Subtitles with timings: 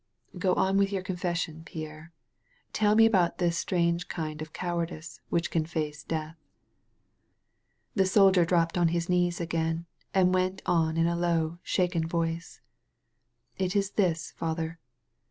[0.39, 2.11] "Go on with your confession, Pierre.
[2.73, 6.37] Tell me about this strange kind of cowardice which can face death."
[7.93, 12.61] The soldier dropped on his knees again, and went on in a low, shaken voice:
[13.59, 14.31] "It is this.
[14.31, 14.79] Father.